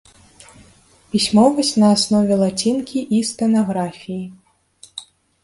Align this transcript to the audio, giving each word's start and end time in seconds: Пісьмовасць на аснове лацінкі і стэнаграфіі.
Пісьмовасць 1.11 1.73
на 1.83 1.87
аснове 1.97 2.33
лацінкі 2.43 2.99
і 3.19 3.21
стэнаграфіі. 3.31 4.23